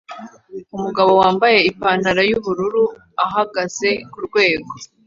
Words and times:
Umugabo 0.75 1.11
wambaye 1.21 1.57
ipantaro 1.71 2.21
yubururu 2.29 2.83
ahagaze 3.25 3.89
kurwego 4.11 4.71